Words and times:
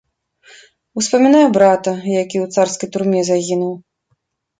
Успамінаю 0.99 1.47
брата, 1.57 1.91
які 2.21 2.37
ў 2.43 2.57
царскай 2.57 2.91
турме 2.95 3.21
загінуў. 3.29 3.73